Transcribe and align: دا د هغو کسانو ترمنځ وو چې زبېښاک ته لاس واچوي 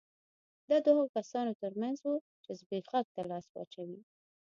دا 0.69 0.77
د 0.85 0.87
هغو 0.95 1.03
کسانو 1.17 1.57
ترمنځ 1.61 1.97
وو 2.01 2.15
چې 2.43 2.51
زبېښاک 2.59 3.05
ته 3.15 3.21
لاس 3.29 3.45
واچوي 3.49 3.99